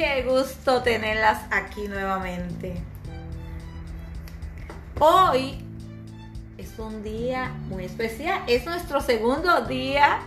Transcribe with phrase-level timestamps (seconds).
[0.00, 2.82] Qué gusto tenerlas aquí nuevamente.
[4.98, 5.62] Hoy
[6.56, 8.42] es un día muy especial.
[8.46, 10.20] Es nuestro segundo día,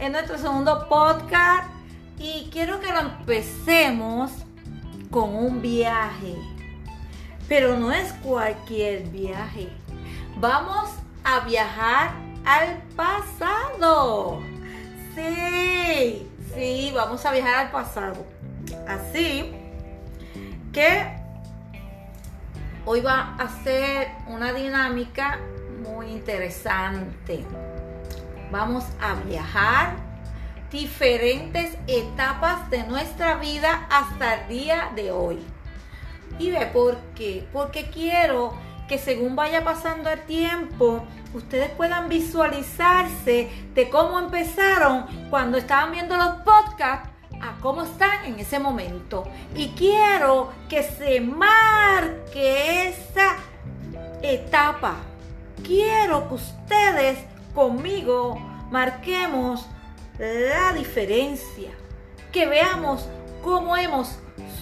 [0.00, 1.70] es nuestro segundo podcast
[2.18, 4.32] y quiero que lo empecemos
[5.12, 6.34] con un viaje.
[7.46, 9.68] Pero no es cualquier viaje.
[10.38, 10.90] Vamos
[11.22, 12.10] a viajar
[12.44, 14.40] al pasado.
[15.14, 18.31] Sí, sí, vamos a viajar al pasado.
[18.86, 19.52] Así
[20.72, 21.06] que
[22.84, 25.38] hoy va a ser una dinámica
[25.82, 27.44] muy interesante.
[28.50, 29.96] Vamos a viajar
[30.70, 35.38] diferentes etapas de nuestra vida hasta el día de hoy.
[36.38, 37.46] ¿Y ve por qué?
[37.52, 38.54] Porque quiero
[38.88, 41.04] que según vaya pasando el tiempo,
[41.34, 47.11] ustedes puedan visualizarse de cómo empezaron cuando estaban viendo los podcasts
[47.42, 49.24] a cómo están en ese momento.
[49.54, 53.36] Y quiero que se marque esa
[54.22, 54.96] etapa.
[55.64, 57.18] Quiero que ustedes
[57.54, 58.38] conmigo
[58.70, 59.66] marquemos
[60.18, 61.70] la diferencia.
[62.32, 63.06] Que veamos
[63.42, 64.16] cómo hemos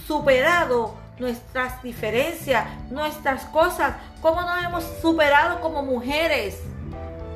[0.07, 6.59] superado nuestras diferencias, nuestras cosas, cómo nos hemos superado como mujeres.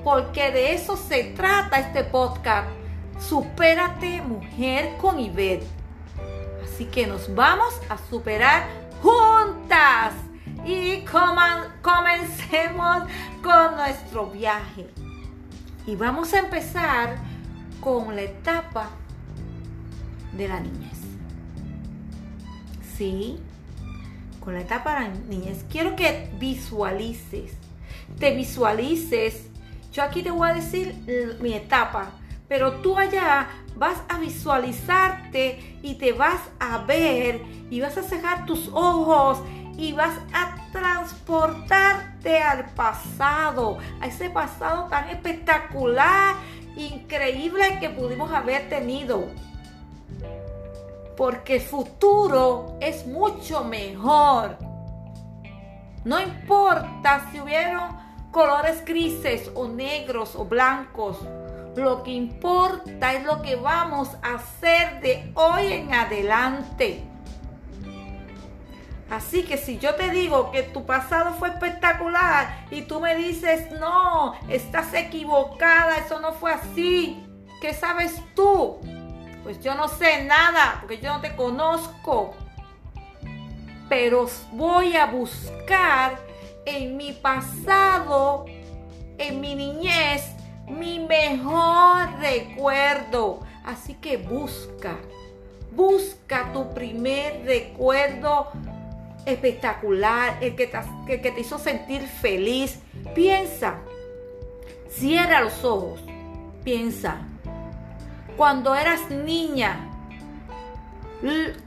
[0.03, 2.69] Porque de eso se trata este podcast
[3.19, 5.67] Supérate mujer con Ivette.
[6.63, 8.67] Así que nos vamos a superar
[9.03, 10.15] juntas.
[10.65, 11.05] Y
[11.83, 13.05] comencemos
[13.43, 14.89] con nuestro viaje.
[15.87, 17.17] Y vamos a empezar
[17.81, 18.89] con la etapa
[20.33, 20.99] de la niñez.
[22.97, 23.39] Sí,
[24.41, 25.65] con la etapa de la niñez.
[25.71, 27.53] Quiero que visualices,
[28.19, 29.49] te visualices.
[29.93, 30.95] Yo aquí te voy a decir
[31.41, 32.13] mi etapa
[32.49, 38.47] pero tú allá vas a visualizarte y te vas a ver y vas a cejar
[38.47, 39.41] tus ojos
[39.77, 46.37] y vas a transportarte al pasado, a ese pasado tan espectacular,
[46.77, 49.25] increíble que pudimos haber tenido.
[51.17, 54.59] Porque el futuro es mucho mejor.
[56.05, 57.97] No importa si hubieron
[58.31, 61.19] colores grises o negros o blancos
[61.77, 67.05] lo que importa es lo que vamos a hacer de hoy en adelante.
[69.11, 73.71] Así que si yo te digo que tu pasado fue espectacular y tú me dices,
[73.79, 77.25] no, estás equivocada, eso no fue así,
[77.61, 78.79] ¿qué sabes tú?
[79.43, 82.35] Pues yo no sé nada, porque yo no te conozco.
[83.89, 86.19] Pero voy a buscar
[86.65, 88.47] en mi pasado,
[89.19, 90.35] en mi niñez,
[90.69, 93.41] mi mejor recuerdo.
[93.65, 94.97] Así que busca,
[95.75, 98.49] busca tu primer recuerdo
[99.27, 102.81] espectacular, el que te, que te hizo sentir feliz.
[103.15, 103.77] Piensa,
[104.91, 106.01] cierra los ojos,
[106.63, 107.19] piensa,
[108.37, 109.91] cuando eras niña,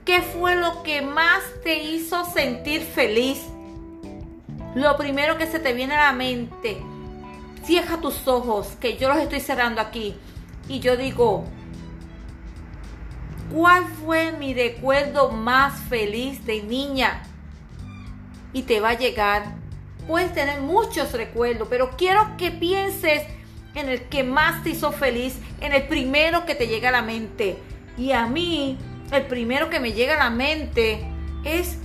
[0.06, 3.42] ¿qué fue lo que más te hizo sentir feliz?
[4.76, 6.78] Lo primero que se te viene a la mente,
[7.68, 10.16] cierra tus ojos, que yo los estoy cerrando aquí.
[10.70, 11.44] Y yo digo,
[13.54, 17.24] ¿cuál fue mi recuerdo más feliz de niña?
[18.54, 19.56] Y te va a llegar.
[20.08, 23.24] Puedes tener muchos recuerdos, pero quiero que pienses
[23.76, 27.02] en el que más te hizo feliz, en el primero que te llega a la
[27.02, 27.58] mente.
[27.98, 28.78] Y a mí,
[29.12, 31.06] el primero que me llega a la mente
[31.44, 31.78] es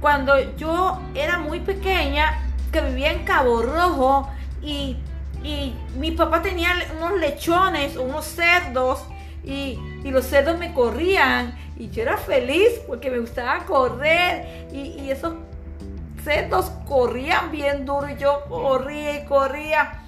[0.00, 4.28] cuando yo era muy pequeña, que vivía en Cabo Rojo
[4.62, 4.98] y
[5.42, 9.00] y mi papá tenía unos lechones, unos cerdos,
[9.44, 15.34] y, los cerdos me corrían, y yo era feliz porque me gustaba correr, y, esos
[16.24, 20.02] cerdos corrían bien duro, y yo corría y corría,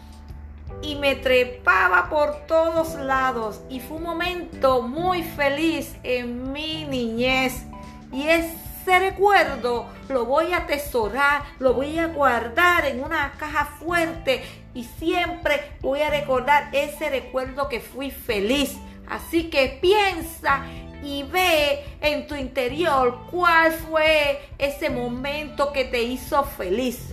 [0.83, 7.65] y me trepaba por todos lados, y fue un momento muy feliz en mi niñez,
[8.13, 8.47] y es
[8.83, 14.43] ese recuerdo lo voy a atesorar, lo voy a guardar en una caja fuerte
[14.75, 18.77] y siempre voy a recordar ese recuerdo que fui feliz.
[19.09, 20.65] Así que piensa
[21.03, 27.13] y ve en tu interior cuál fue ese momento que te hizo feliz.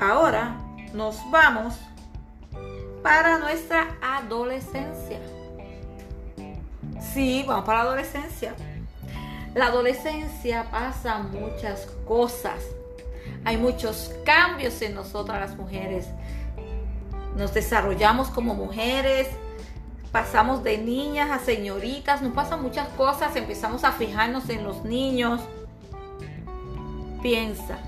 [0.00, 0.60] Ahora
[0.92, 1.74] nos vamos
[3.02, 5.18] para nuestra adolescencia.
[7.12, 8.54] Sí, vamos para la adolescencia.
[9.54, 12.60] La adolescencia pasa muchas cosas.
[13.44, 16.06] Hay muchos cambios en nosotras las mujeres.
[17.36, 19.28] Nos desarrollamos como mujeres,
[20.10, 25.40] pasamos de niñas a señoritas, nos pasan muchas cosas, empezamos a fijarnos en los niños.
[27.22, 27.78] Piensa,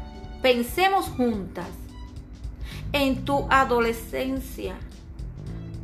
[0.42, 1.66] pensemos juntas
[2.92, 4.76] en tu adolescencia.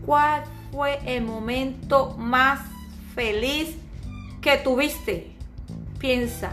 [0.06, 2.60] ¿Cuál fue el momento más
[3.16, 3.76] feliz
[4.40, 5.31] que tuviste?
[6.02, 6.50] Piensa,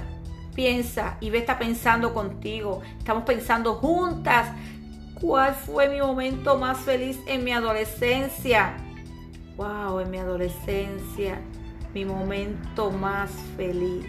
[0.54, 2.84] piensa y ve está pensando contigo.
[3.00, 4.48] Estamos pensando juntas.
[5.20, 8.78] ¿Cuál fue mi momento más feliz en mi adolescencia?
[9.58, 11.42] Wow, en mi adolescencia,
[11.96, 14.06] mi momento más feliz.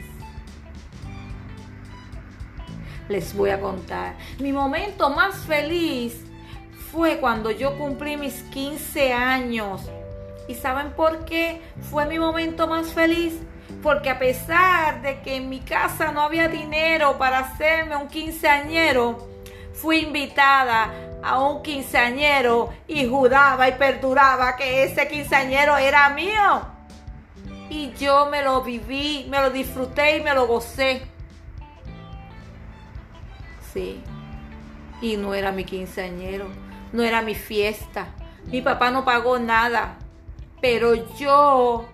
[3.09, 4.17] Les voy a contar.
[4.41, 6.23] Mi momento más feliz
[6.93, 9.89] fue cuando yo cumplí mis 15 años.
[10.49, 13.41] ¿Y saben por qué fue mi momento más feliz?
[13.83, 19.29] Porque a pesar de que en mi casa no había dinero para hacerme un quinceañero,
[19.73, 26.63] fui invitada a un quinceañero y juraba y perduraba que ese quinceañero era mío.
[27.69, 31.03] Y yo me lo viví, me lo disfruté y me lo gocé.
[33.73, 34.03] Sí.
[35.01, 38.09] Y no era mi quinceañero no era mi fiesta.
[38.47, 39.97] Mi papá no pagó nada.
[40.61, 41.89] Pero yo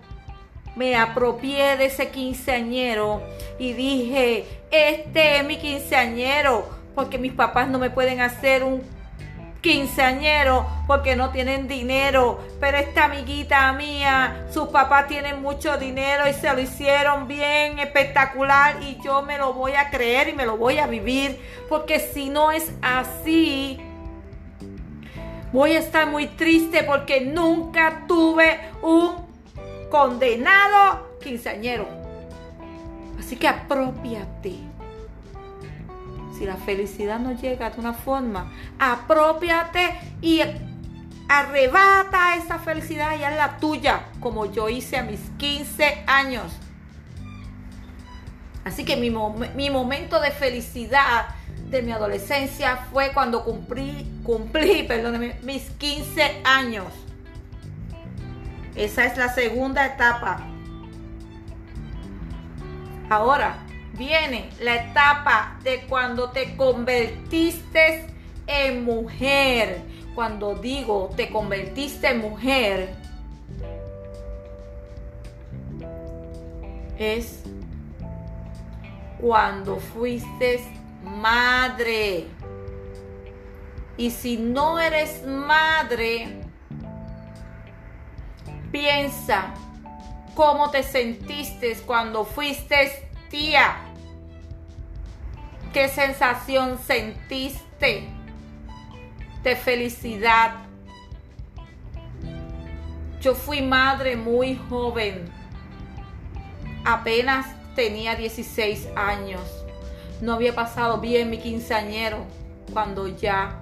[0.77, 3.23] me apropié de ese quinceañero
[3.57, 8.83] y dije, este es mi quinceañero, porque mis papás no me pueden hacer un
[9.61, 12.39] quinceañero porque no tienen dinero.
[12.59, 18.77] Pero esta amiguita mía, sus papás tienen mucho dinero y se lo hicieron bien espectacular
[18.83, 21.39] y yo me lo voy a creer y me lo voy a vivir.
[21.67, 23.79] Porque si no es así,
[25.53, 29.26] Voy a estar muy triste porque nunca tuve un
[29.89, 31.87] condenado quinceañero.
[33.19, 34.55] Así que apropiate.
[36.37, 40.41] Si la felicidad no llega de una forma, apropiate y
[41.27, 46.53] arrebata esa felicidad y es la tuya, como yo hice a mis 15 años.
[48.63, 49.09] Así que mi,
[49.55, 51.27] mi momento de felicidad
[51.69, 56.85] de mi adolescencia fue cuando cumplí, cumplí, perdóneme, mis 15 años.
[58.77, 60.39] Esa es la segunda etapa.
[63.09, 63.57] Ahora
[63.93, 68.05] viene la etapa de cuando te convertiste
[68.45, 69.81] en mujer.
[70.13, 72.95] Cuando digo te convertiste en mujer,
[76.97, 77.43] es
[79.19, 80.61] cuando fuiste
[81.03, 82.27] madre.
[83.97, 86.46] Y si no eres madre,
[88.79, 89.53] piensa
[90.35, 93.75] cómo te sentiste cuando fuiste tía.
[95.73, 98.07] ¿Qué sensación sentiste
[99.41, 100.57] de felicidad?
[103.19, 105.25] Yo fui madre muy joven.
[106.85, 109.41] Apenas tenía 16 años
[110.21, 112.25] no había pasado bien mi quinceañero
[112.73, 113.59] cuando ya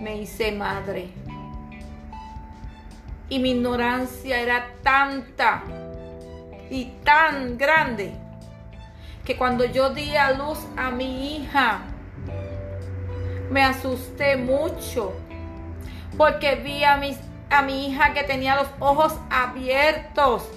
[0.00, 1.10] me hice madre.
[3.30, 5.62] Y mi ignorancia era tanta
[6.68, 8.12] y tan grande
[9.24, 11.80] que cuando yo di a luz a mi hija,
[13.50, 15.12] me asusté mucho
[16.16, 17.00] porque vi a,
[17.50, 20.48] a mi hija que tenía los ojos abiertos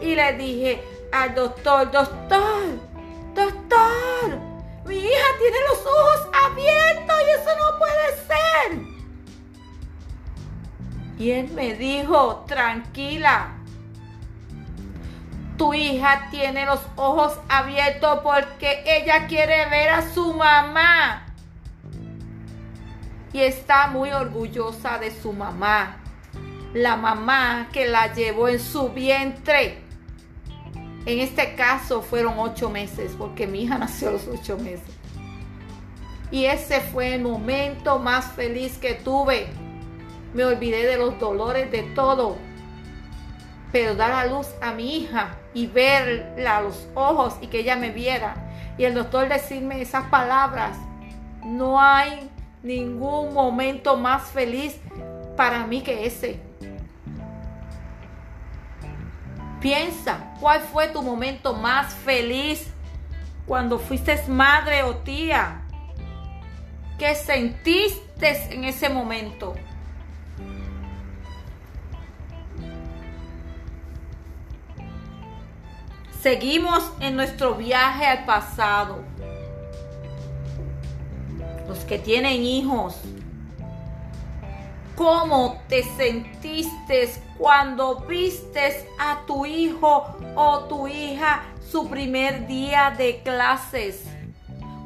[0.00, 2.80] y le dije al doctor, doctor,
[3.34, 4.38] doctor,
[4.86, 8.93] mi hija tiene los ojos abiertos y eso no puede ser.
[11.18, 13.52] Y él me dijo, tranquila,
[15.56, 21.26] tu hija tiene los ojos abiertos porque ella quiere ver a su mamá.
[23.32, 25.96] Y está muy orgullosa de su mamá.
[26.72, 29.84] La mamá que la llevó en su vientre
[31.06, 34.94] en este caso fueron ocho meses, porque mi hija nació a los ocho meses.
[36.30, 39.48] Y ese fue el momento más feliz que tuve.
[40.34, 42.36] Me olvidé de los dolores, de todo.
[43.72, 47.76] Pero dar a luz a mi hija y verla a los ojos y que ella
[47.76, 48.34] me viera.
[48.76, 50.76] Y el doctor decirme esas palabras.
[51.44, 52.28] No hay
[52.62, 54.80] ningún momento más feliz
[55.36, 56.40] para mí que ese.
[59.60, 62.70] Piensa, ¿cuál fue tu momento más feliz
[63.46, 65.62] cuando fuiste madre o tía?
[66.98, 69.54] ¿Qué sentiste en ese momento?
[76.24, 79.04] Seguimos en nuestro viaje al pasado.
[81.68, 82.96] Los que tienen hijos,
[84.96, 93.20] cómo te sentiste cuando vistes a tu hijo o tu hija su primer día de
[93.22, 94.04] clases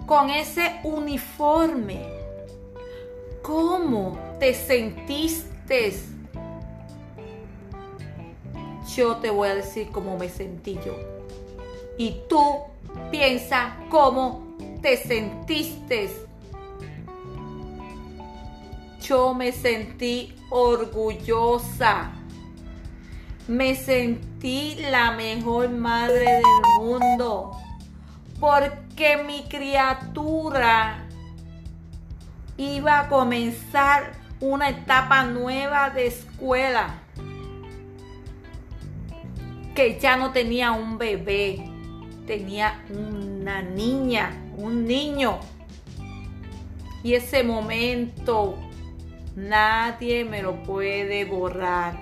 [0.06, 2.04] con ese uniforme.
[3.42, 5.94] ¿Cómo te sentiste?
[8.96, 11.17] Yo te voy a decir cómo me sentí yo.
[11.98, 12.40] Y tú
[13.10, 16.08] piensa cómo te sentiste.
[19.00, 22.12] Yo me sentí orgullosa.
[23.48, 26.42] Me sentí la mejor madre del
[26.78, 27.52] mundo.
[28.38, 31.08] Porque mi criatura
[32.56, 37.02] iba a comenzar una etapa nueva de escuela.
[39.74, 41.77] Que ya no tenía un bebé,
[42.28, 45.40] tenía una niña, un niño.
[47.02, 48.56] Y ese momento
[49.34, 51.98] nadie me lo puede borrar.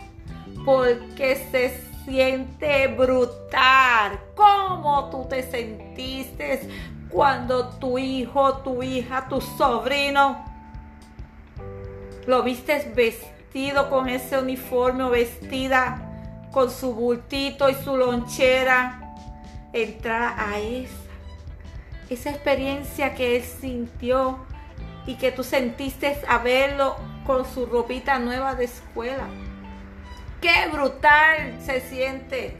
[0.64, 4.18] Porque se siente brutal.
[4.34, 6.68] ¿Cómo tú te sentiste
[7.08, 10.44] cuando tu hijo, tu hija, tu sobrino
[12.26, 16.02] lo viste vestido con ese uniforme o vestida
[16.50, 19.05] con su bultito y su lonchera?
[19.76, 20.94] Entrar a esa,
[22.08, 24.38] esa experiencia que él sintió
[25.06, 29.28] y que tú sentiste a verlo con su ropita nueva de escuela.
[30.40, 32.56] Qué brutal se siente.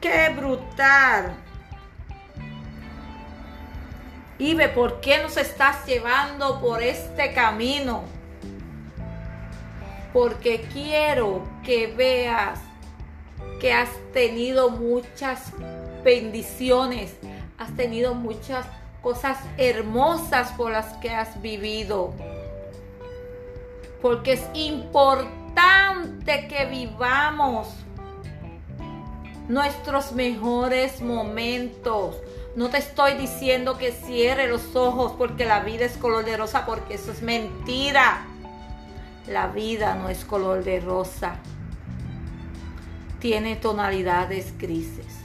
[0.00, 1.36] Qué brutal.
[4.38, 8.02] Ibe, ¿por qué nos estás llevando por este camino?
[10.12, 12.58] Porque quiero que veas
[13.60, 15.52] que has tenido muchas
[16.04, 17.16] bendiciones,
[17.58, 18.66] has tenido muchas
[19.02, 22.12] cosas hermosas por las que has vivido.
[24.00, 27.68] Porque es importante que vivamos
[29.48, 32.16] nuestros mejores momentos.
[32.56, 36.64] No te estoy diciendo que cierre los ojos porque la vida es color de rosa,
[36.66, 38.26] porque eso es mentira.
[39.26, 41.36] La vida no es color de rosa.
[43.18, 45.23] Tiene tonalidades grises.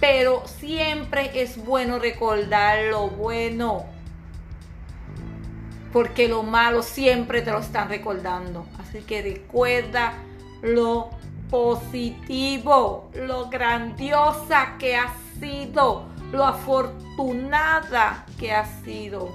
[0.00, 3.84] Pero siempre es bueno recordar lo bueno.
[5.92, 8.64] Porque lo malo siempre te lo están recordando.
[8.78, 10.14] Así que recuerda
[10.62, 11.10] lo
[11.50, 19.34] positivo, lo grandiosa que has sido, lo afortunada que has sido.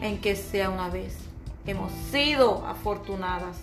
[0.00, 1.18] En que sea una vez.
[1.66, 3.58] Hemos sido afortunadas.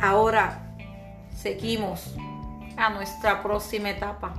[0.00, 0.76] Ahora
[1.34, 2.14] seguimos
[2.76, 4.34] a nuestra próxima etapa.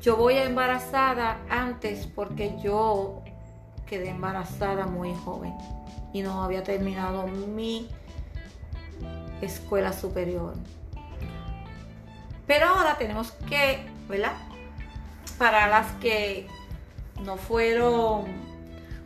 [0.00, 3.22] Yo voy a embarazada antes porque yo
[3.86, 5.52] quedé embarazada muy joven
[6.12, 7.88] y no había terminado mi
[9.42, 10.54] escuela superior.
[12.46, 14.36] Pero ahora tenemos que, ¿verdad?
[15.38, 16.48] Para las que
[17.22, 18.24] no fueron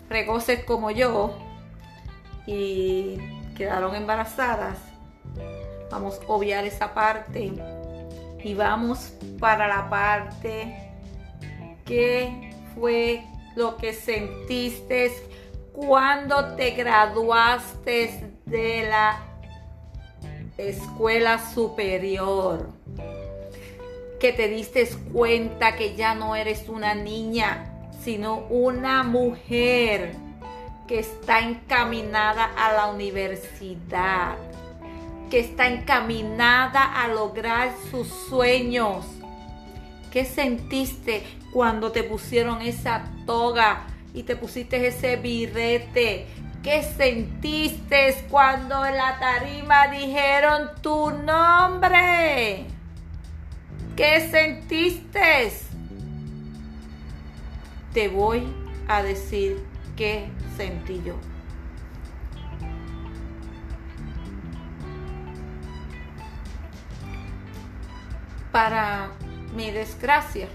[0.09, 1.37] precoces como yo
[2.47, 3.19] y
[3.55, 4.79] quedaron embarazadas,
[5.91, 7.53] vamos a obviar esa parte
[8.43, 10.93] y vamos para la parte
[11.85, 13.25] que fue
[13.57, 15.13] lo que sentiste
[15.73, 19.21] cuando te graduaste de la
[20.59, 22.71] escuela superior.
[24.21, 30.24] Que te diste cuenta que ya no eres una niña, sino una mujer
[30.87, 34.37] que está encaminada a la universidad,
[35.31, 39.07] que está encaminada a lograr sus sueños.
[40.11, 46.27] ¿Qué sentiste cuando te pusieron esa toga y te pusiste ese birrete?
[46.63, 52.67] ¿Qué sentiste cuando en la tarima dijeron tu nombre?
[53.97, 55.53] ¿Qué sentiste?
[57.93, 58.47] Te voy
[58.89, 59.63] a decir
[59.97, 61.15] qué sentí yo.
[68.53, 69.11] Para
[69.55, 70.49] mi desgracia,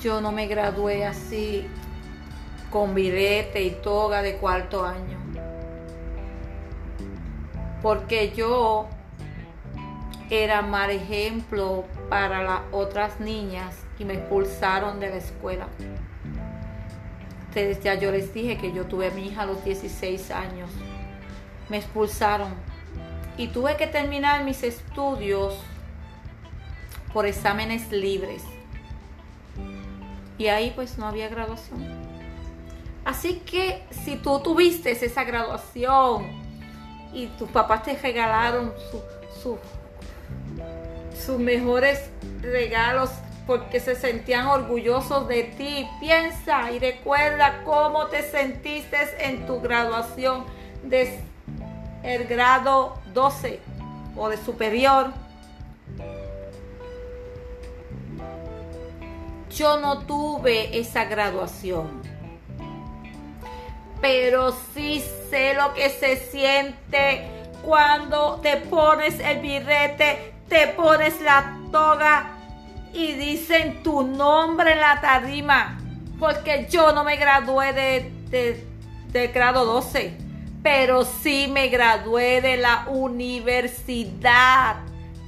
[0.00, 1.66] yo no me gradué así
[2.70, 5.16] con birete y toga de cuarto año.
[7.82, 8.88] Porque yo
[10.28, 15.68] era mal ejemplo para las otras niñas y me expulsaron de la escuela.
[17.56, 20.68] Ustedes ya yo les dije que yo tuve a mi hija a los 16 años.
[21.70, 22.52] Me expulsaron
[23.38, 25.56] y tuve que terminar mis estudios
[27.14, 28.42] por exámenes libres.
[30.36, 31.82] Y ahí pues no había graduación.
[33.06, 36.26] Así que si tú tuviste esa graduación
[37.14, 38.74] y tus papás te regalaron
[41.14, 42.10] sus mejores
[42.42, 43.08] regalos
[43.46, 50.44] porque se sentían orgullosos de ti, piensa y recuerda cómo te sentiste en tu graduación
[50.82, 51.20] de
[52.02, 53.60] el grado 12
[54.16, 55.12] o de superior.
[59.54, 62.02] Yo no tuve esa graduación,
[64.00, 67.28] pero sí sé lo que se siente
[67.64, 72.35] cuando te pones el birrete, te pones la toga
[72.96, 75.78] y dicen tu nombre en la tarima,
[76.18, 78.64] porque yo no me gradué de,
[79.12, 80.26] de grado 12
[80.66, 84.78] pero sí me gradué de la universidad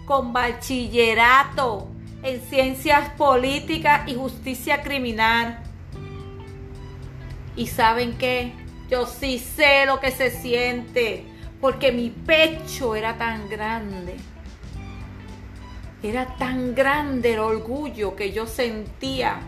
[0.05, 1.87] con bachillerato
[2.25, 5.61] en ciencias políticas y justicia criminal.
[7.55, 8.53] Y saben qué,
[8.91, 11.25] yo sí sé lo que se siente,
[11.61, 14.17] porque mi pecho era tan grande.
[16.03, 19.41] Era tan grande el orgullo que yo sentía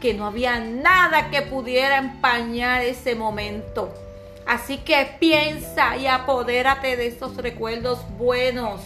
[0.00, 3.92] que no había nada que pudiera empañar ese momento.
[4.46, 8.82] Así que piensa y apodérate de esos recuerdos buenos.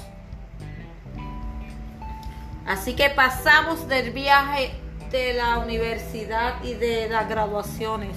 [2.64, 4.71] Así que pasamos del viaje
[5.11, 8.17] de la universidad y de las graduaciones.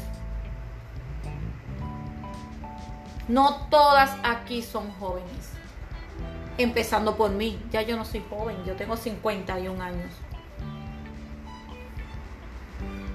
[3.27, 5.40] No todas aquí son jóvenes.
[6.61, 7.59] Empezando por mí.
[7.71, 10.11] Ya yo no soy joven, yo tengo 51 años.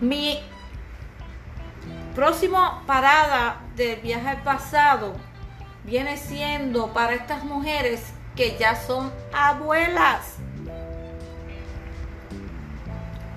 [0.01, 0.41] Mi
[2.15, 5.15] próximo parada del viaje al pasado
[5.85, 8.03] viene siendo para estas mujeres
[8.35, 10.37] que ya son abuelas.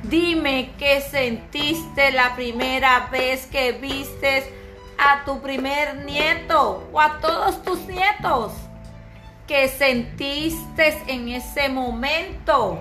[0.04, 4.52] Dime qué sentiste la primera vez que viste
[4.98, 8.54] a tu primer nieto o a todos tus nietos.
[9.50, 12.78] ¿Qué sentiste en ese momento?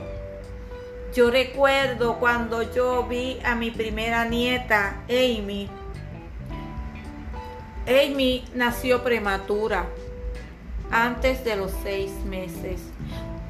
[1.14, 5.70] Yo recuerdo cuando yo vi a mi primera nieta, Amy,
[7.86, 9.86] Amy nació prematura,
[10.90, 12.82] antes de los seis meses.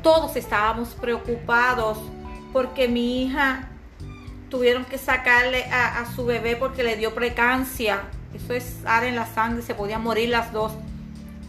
[0.01, 1.99] Todos estábamos preocupados
[2.53, 3.69] porque mi hija
[4.49, 8.03] tuvieron que sacarle a, su bebé porque le dio precancia.
[8.33, 10.71] Eso es ar en la sangre, se podían morir las dos.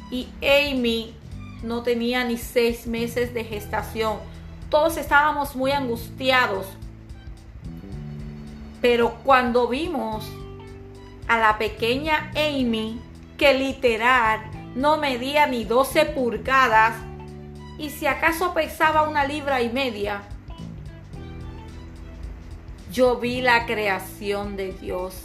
[0.10, 1.13] Y Amy
[1.63, 4.17] no tenía ni seis meses de gestación.
[4.69, 6.65] Todos estábamos muy angustiados.
[8.82, 10.26] Pero cuando vimos
[11.28, 13.02] a la pequeña Amy,
[13.38, 14.41] que literal
[14.76, 16.95] no medía ni 12 pulgadas
[17.78, 20.24] y si acaso pesaba una libra y media.
[22.91, 25.15] Yo vi la creación de Dios.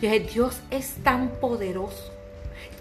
[0.00, 2.12] Dios es tan poderoso,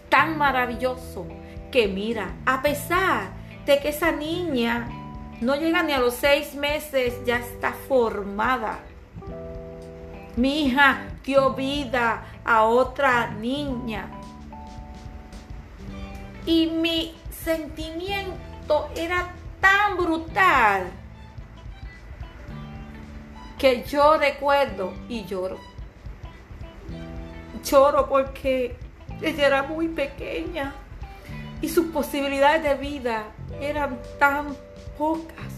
[0.09, 1.27] tan maravilloso,
[1.71, 3.31] que mira, a pesar
[3.65, 4.87] de que esa niña
[5.39, 8.79] no llega ni a los seis meses, ya está formada.
[10.35, 14.07] Mi hija dio vida a otra niña.
[16.45, 20.91] Y mi sentimiento era tan brutal
[23.57, 25.57] que yo recuerdo y lloro.
[27.63, 28.75] Lloro porque
[29.21, 30.73] ella era muy pequeña
[31.61, 33.25] y sus posibilidades de vida
[33.61, 34.55] eran tan
[34.97, 35.51] pocas.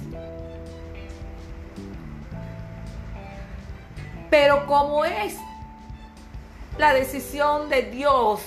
[4.30, 5.38] Pero como es
[6.78, 8.42] la decisión de Dios,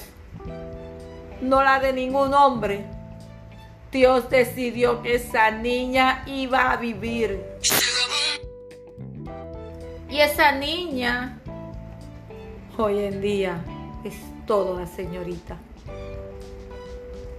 [1.41, 2.85] no la de ningún hombre,
[3.93, 7.43] Dios decidió que esa niña iba a vivir.
[10.11, 11.41] Y esa niña
[12.77, 13.65] hoy en día
[14.05, 14.15] es
[14.47, 15.57] toda la señorita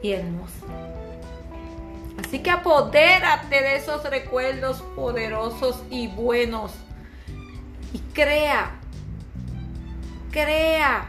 [0.01, 0.65] y hermosa.
[2.19, 6.73] Así que apodérate de esos recuerdos poderosos y buenos
[7.93, 8.71] y crea,
[10.31, 11.07] crea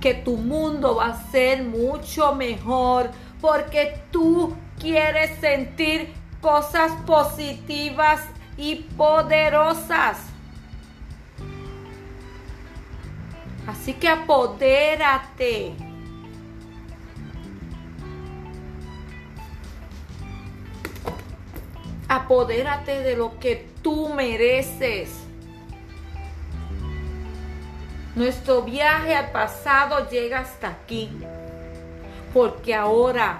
[0.00, 8.20] que tu mundo va a ser mucho mejor porque tú quieres sentir cosas positivas
[8.56, 10.18] y poderosas.
[13.66, 15.85] Así que apodérate.
[22.08, 25.10] Apodérate de lo que tú mereces.
[28.14, 31.10] Nuestro viaje al pasado llega hasta aquí,
[32.32, 33.38] porque ahora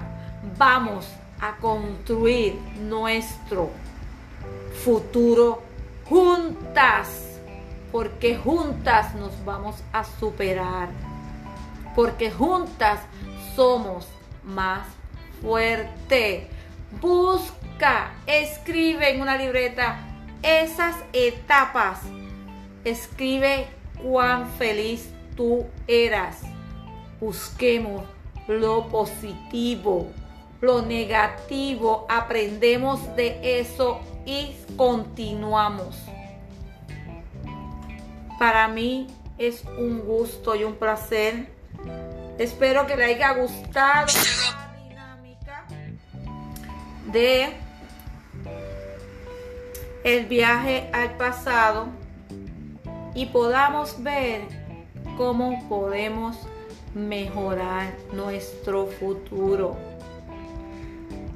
[0.58, 1.06] vamos
[1.40, 3.70] a construir nuestro
[4.84, 5.62] futuro
[6.08, 7.38] juntas,
[7.92, 10.88] porque juntas nos vamos a superar,
[11.94, 13.00] porque juntas
[13.54, 14.06] somos
[14.44, 14.86] más
[15.40, 16.48] fuertes.
[17.00, 17.65] Busca,
[18.26, 19.98] escribe en una libreta
[20.42, 22.00] esas etapas.
[22.84, 23.66] Escribe
[24.02, 26.42] cuán feliz tú eras.
[27.20, 28.04] Busquemos
[28.46, 30.08] lo positivo,
[30.60, 35.96] lo negativo, aprendemos de eso y continuamos.
[38.38, 39.08] Para mí
[39.38, 41.48] es un gusto y un placer.
[42.38, 45.64] Espero que le haya gustado la dinámica
[47.10, 47.65] de
[50.06, 51.88] el viaje al pasado
[53.12, 54.42] y podamos ver
[55.16, 56.38] cómo podemos
[56.94, 59.76] mejorar nuestro futuro.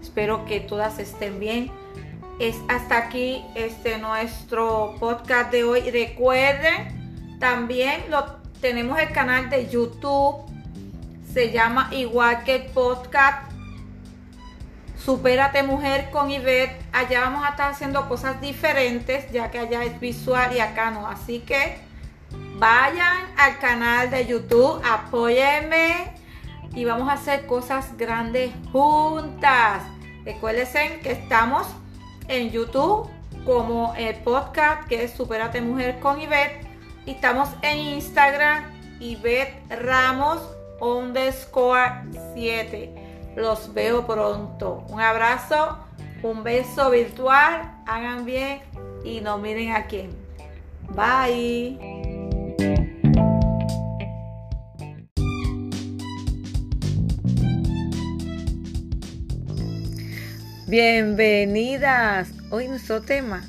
[0.01, 1.73] Espero que todas estén bien.
[2.39, 5.91] Es hasta aquí este nuestro podcast de hoy.
[5.91, 10.45] Recuerden, también lo tenemos el canal de YouTube.
[11.33, 13.51] Se llama igual que el podcast
[15.05, 16.81] Supérate Mujer con Ivette.
[16.93, 21.07] Allá vamos a estar haciendo cosas diferentes, ya que allá es visual y acá no.
[21.07, 21.91] Así que
[22.61, 26.13] Vayan al canal de YouTube, apóyenme
[26.75, 29.83] y vamos a hacer cosas grandes juntas.
[30.27, 31.67] Recuérdense que estamos
[32.29, 33.09] en YouTube
[33.47, 36.67] como el podcast que es Superate Mujer con Ivette.
[37.07, 38.65] Y estamos en Instagram,
[39.01, 40.43] Ivette Ramos
[40.83, 42.03] underscore
[42.35, 43.00] 7.
[43.37, 44.85] Los veo pronto.
[44.89, 45.79] Un abrazo,
[46.23, 47.83] un beso virtual.
[47.87, 48.61] Hagan bien
[49.05, 50.11] y no miren a quién.
[50.91, 51.79] Bye.
[60.67, 62.31] Bienvenidas.
[62.51, 63.45] Hoy nuestro tema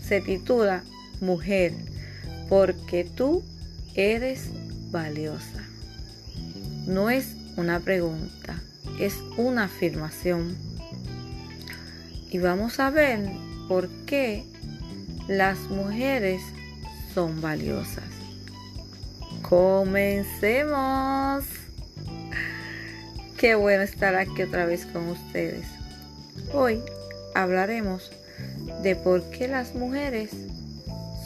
[0.00, 0.82] se titula
[1.20, 1.72] Mujer,
[2.48, 3.42] porque tú
[3.94, 4.50] eres
[4.90, 5.62] valiosa.
[6.86, 8.60] No es una pregunta,
[8.98, 10.56] es una afirmación.
[12.30, 13.28] Y vamos a ver
[13.68, 14.44] por qué
[15.28, 16.42] las mujeres
[17.14, 18.04] son valiosas.
[19.42, 20.66] Comencemos.
[23.36, 25.66] Qué bueno estar aquí otra vez con ustedes.
[26.52, 26.80] Hoy
[27.34, 28.10] hablaremos
[28.82, 30.30] de por qué las mujeres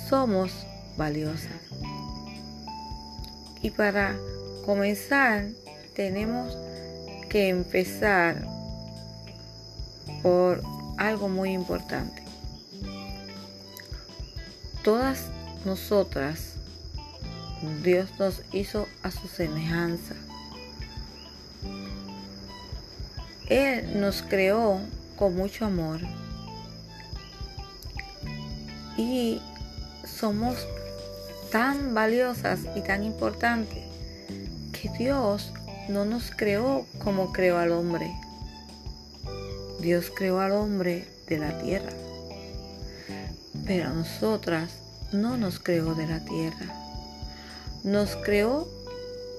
[0.08, 0.52] somos
[0.96, 1.50] valiosas.
[3.62, 4.16] Y para
[4.64, 5.46] comenzar
[5.94, 6.56] tenemos
[7.30, 8.44] que empezar
[10.22, 10.60] por
[10.98, 12.22] algo muy importante.
[14.82, 15.28] Todas
[15.64, 16.56] nosotras,
[17.82, 20.14] Dios nos hizo a su semejanza.
[23.48, 24.80] Él nos creó
[25.16, 26.00] con mucho amor.
[28.96, 29.40] Y
[30.04, 30.66] somos
[31.52, 33.84] tan valiosas y tan importantes
[34.72, 35.52] que Dios
[35.90, 38.14] no nos creó como creó al hombre.
[39.80, 41.92] Dios creó al hombre de la tierra.
[43.66, 44.70] Pero a nosotras
[45.12, 46.74] no nos creó de la tierra.
[47.82, 48.68] Nos creó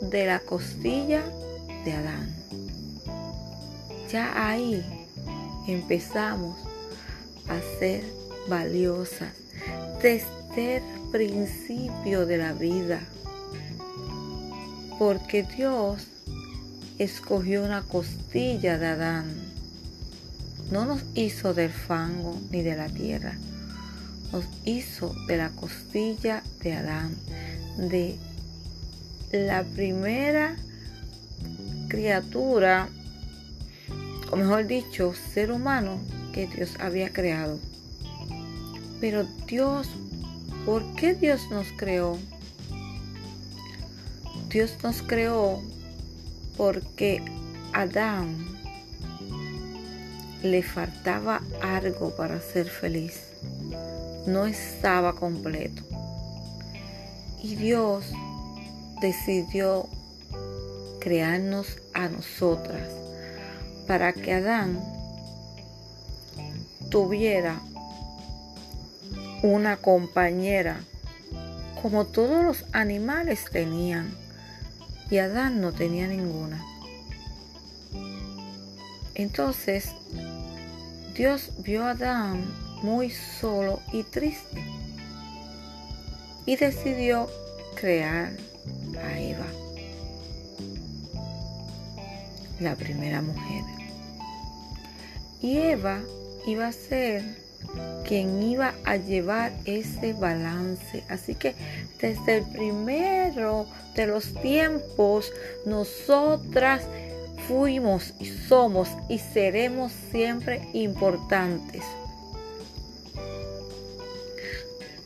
[0.01, 1.23] de la costilla
[1.85, 2.35] de Adán.
[4.09, 4.83] Ya ahí
[5.67, 6.57] empezamos
[7.47, 8.03] a ser
[8.49, 9.33] valiosas
[10.01, 12.99] desde el principio de la vida.
[14.99, 16.10] Porque Dios
[17.03, 19.25] escogió una costilla de Adán.
[20.71, 23.37] No nos hizo del fango ni de la tierra.
[24.31, 27.15] Nos hizo de la costilla de Adán.
[27.77, 28.17] De
[29.31, 30.55] la primera
[31.87, 32.87] criatura
[34.31, 35.99] o mejor dicho, ser humano
[36.31, 37.59] que Dios había creado.
[39.01, 39.89] Pero Dios,
[40.65, 42.17] ¿por qué Dios nos creó?
[44.49, 45.61] Dios nos creó
[46.61, 47.23] porque
[47.73, 48.37] Adán
[50.43, 53.19] le faltaba algo para ser feliz.
[54.27, 55.81] No estaba completo.
[57.41, 58.05] Y Dios
[59.01, 59.87] decidió
[60.99, 62.87] crearnos a nosotras
[63.87, 64.79] para que Adán
[66.91, 67.59] tuviera
[69.41, 70.79] una compañera
[71.81, 74.20] como todos los animales tenían
[75.11, 76.65] y Adán no tenía ninguna.
[79.13, 79.91] Entonces
[81.13, 82.45] Dios vio a Adán
[82.81, 84.63] muy solo y triste
[86.45, 87.29] y decidió
[87.75, 88.31] crear
[89.03, 89.45] a Eva,
[92.59, 93.63] la primera mujer.
[95.41, 96.01] Y Eva
[96.45, 97.40] iba a ser
[98.07, 101.03] quien iba a llevar ese balance.
[101.09, 101.55] Así que
[102.01, 105.31] desde el primero de los tiempos,
[105.65, 106.83] nosotras
[107.47, 111.83] fuimos y somos y seremos siempre importantes.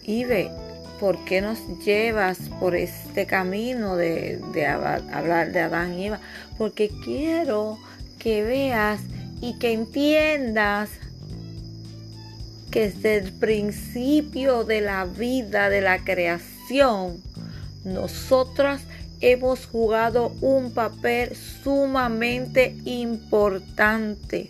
[0.03, 0.51] Y ve,
[0.99, 6.19] ¿por qué nos llevas por este camino de, de hablar de Adán y Eva?
[6.57, 7.77] Porque quiero
[8.19, 8.99] que veas
[9.41, 10.89] y que entiendas
[12.75, 17.21] que desde el principio de la vida, de la creación,
[17.85, 18.81] nosotras
[19.21, 24.49] hemos jugado un papel sumamente importante.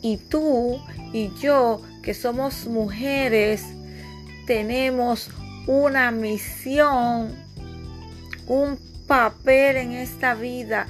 [0.00, 0.80] Y tú
[1.12, 3.62] y yo, que somos mujeres,
[4.46, 5.28] tenemos
[5.66, 7.34] una misión,
[8.46, 10.86] un papel en esta vida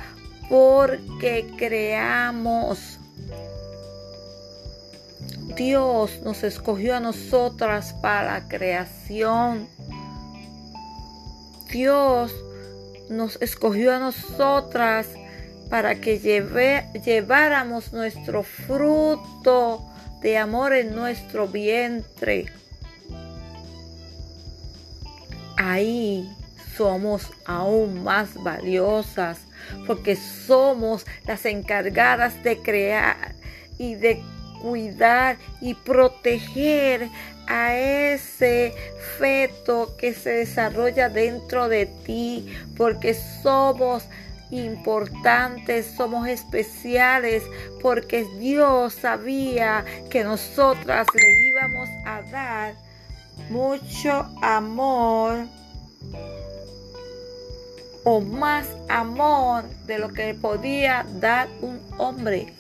[0.49, 3.00] porque creamos.
[5.61, 9.69] Dios nos escogió a nosotras para la creación.
[11.71, 12.35] Dios
[13.11, 15.09] nos escogió a nosotras
[15.69, 16.19] para que
[17.05, 19.87] lleváramos nuestro fruto
[20.23, 22.47] de amor en nuestro vientre.
[25.59, 26.27] Ahí
[26.75, 29.41] somos aún más valiosas
[29.87, 33.35] porque somos las encargadas de crear
[33.77, 34.23] y de
[34.61, 37.09] cuidar y proteger
[37.47, 38.73] a ese
[39.19, 42.47] feto que se desarrolla dentro de ti,
[42.77, 44.05] porque somos
[44.51, 47.43] importantes, somos especiales,
[47.83, 52.75] porque Dios sabía que nosotras le íbamos a dar
[53.49, 55.47] mucho amor
[58.05, 62.53] o más amor de lo que podía dar un hombre.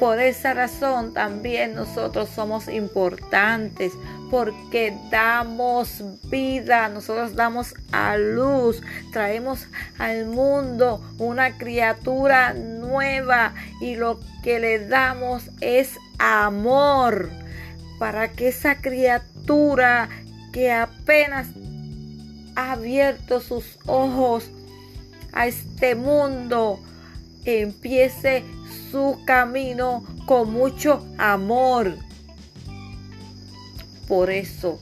[0.00, 3.92] Por esa razón también nosotros somos importantes
[4.30, 8.80] porque damos vida, nosotros damos a luz,
[9.12, 9.66] traemos
[9.98, 17.28] al mundo una criatura nueva y lo que le damos es amor.
[17.98, 20.08] Para que esa criatura
[20.50, 21.48] que apenas
[22.56, 24.50] ha abierto sus ojos
[25.34, 26.80] a este mundo
[27.44, 28.44] empiece
[28.90, 31.96] su camino con mucho amor.
[34.06, 34.80] Por eso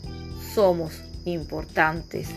[0.54, 2.28] somos importantes.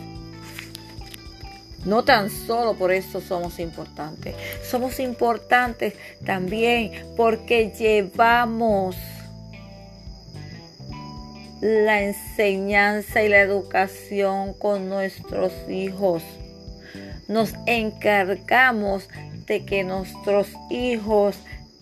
[1.84, 8.94] No tan solo por eso somos importantes, somos importantes también porque llevamos
[11.60, 16.22] la enseñanza y la educación con nuestros hijos.
[17.28, 19.08] Nos encargamos
[19.46, 21.36] de que nuestros hijos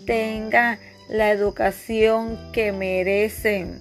[0.06, 3.80] tengan la educación que merecen.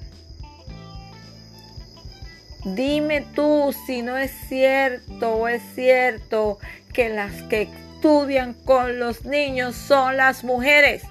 [2.66, 6.60] Dime tú si no es cierto o es cierto
[6.94, 11.04] que las que estudian con los niños son las mujeres.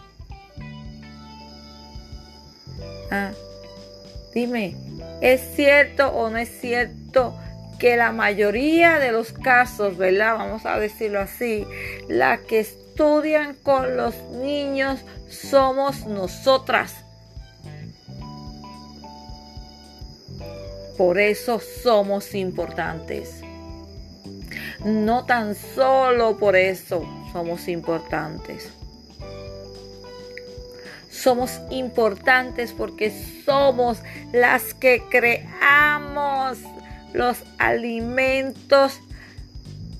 [3.10, 3.30] Ah,
[4.34, 4.76] dime,
[5.22, 7.34] ¿es cierto o no es cierto
[7.78, 10.36] que la mayoría de los casos, ¿verdad?
[10.36, 11.66] Vamos a decirlo así,
[12.08, 16.96] las que estudian con los niños somos nosotras.
[20.96, 23.42] Por eso somos importantes.
[24.84, 28.68] No tan solo por eso somos importantes.
[31.08, 33.12] Somos importantes porque
[33.44, 33.98] somos
[34.32, 36.58] las que creamos
[37.12, 39.00] los alimentos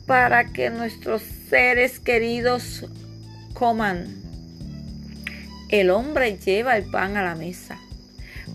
[0.06, 2.86] para que nuestros seres queridos
[3.54, 4.06] coman.
[5.68, 7.78] El hombre lleva el pan a la mesa,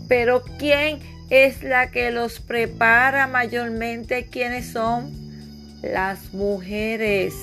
[0.08, 4.26] pero ¿quién es la que los prepara mayormente?
[4.26, 5.12] ¿Quiénes son?
[5.82, 7.34] Las mujeres.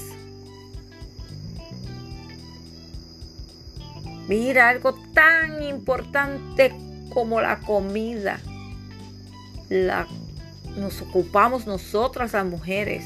[4.26, 6.72] Mira, algo tan importante
[7.12, 8.40] como la comida.
[9.68, 10.06] La
[10.76, 13.04] nos ocupamos nosotras las mujeres.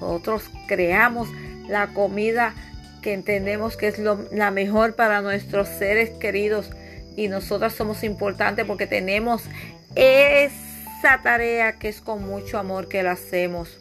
[0.00, 1.28] Nosotros creamos
[1.68, 2.54] la comida
[3.02, 6.70] que entendemos que es la mejor para nuestros seres queridos
[7.16, 9.42] y nosotras somos importantes porque tenemos
[9.94, 13.78] esa tarea que es con mucho amor que la hacemos.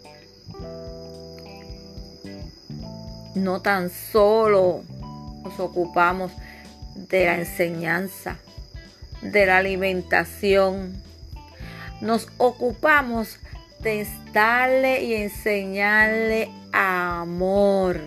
[3.35, 4.83] No tan solo
[5.43, 6.31] nos ocupamos
[6.95, 8.37] de la enseñanza,
[9.21, 10.93] de la alimentación,
[12.03, 13.39] nos ocupamos
[14.31, 17.99] darle y enseñarle amor,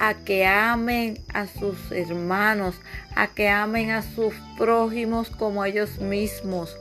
[0.00, 2.74] a que amen a sus hermanos,
[3.14, 6.76] a que amen a sus prójimos como ellos mismos.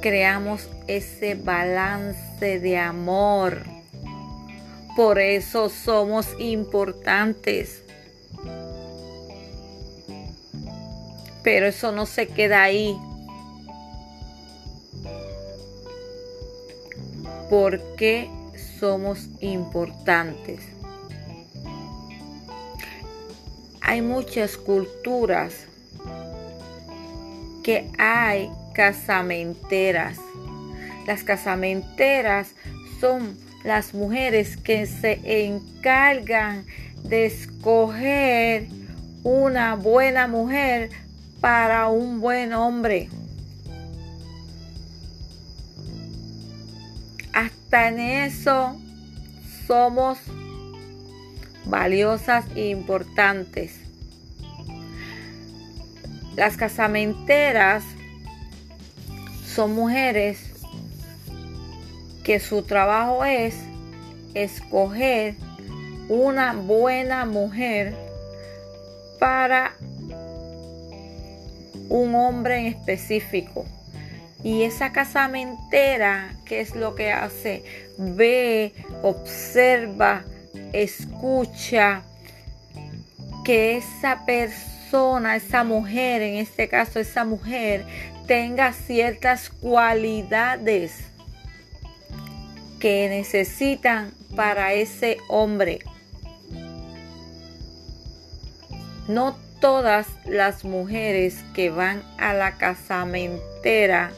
[0.00, 3.62] Creamos ese balance de amor.
[4.96, 7.82] Por eso somos importantes.
[11.42, 12.96] Pero eso no se queda ahí.
[17.48, 18.30] Porque
[18.78, 20.60] somos importantes.
[23.80, 25.66] Hay muchas culturas
[27.62, 30.18] que hay casamenteras.
[31.06, 32.52] Las casamenteras
[33.00, 36.66] son las mujeres que se encargan
[37.02, 38.68] de escoger
[39.22, 40.90] una buena mujer
[41.40, 43.08] para un buen hombre.
[47.76, 48.76] En eso
[49.66, 50.18] somos
[51.64, 53.80] valiosas e importantes.
[56.36, 57.82] Las casamenteras
[59.44, 60.52] son mujeres
[62.22, 63.56] que su trabajo es
[64.34, 65.34] escoger
[66.08, 67.92] una buena mujer
[69.18, 69.72] para
[71.88, 73.66] un hombre en específico.
[74.44, 77.64] Y esa casamentera, ¿qué es lo que hace?
[77.96, 80.22] Ve, observa,
[80.74, 82.02] escucha
[83.42, 87.86] que esa persona, esa mujer, en este caso esa mujer,
[88.26, 91.06] tenga ciertas cualidades
[92.80, 95.78] que necesitan para ese hombre.
[99.08, 104.12] No todas las mujeres que van a la casamentera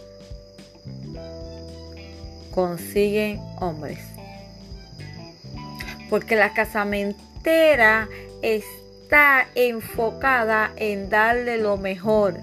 [2.56, 4.00] consiguen hombres.
[6.08, 8.08] Porque la casamentera
[8.40, 12.38] está enfocada en darle lo mejor.